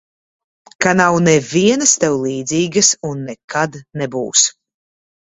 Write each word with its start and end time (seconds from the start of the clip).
Ka 0.85 0.93
nav 1.01 1.17
nevienas 1.25 1.93
tev 2.03 2.15
līdzīgas 2.23 2.89
un 3.11 3.21
nekad 3.29 3.79
nebūs. 4.03 4.47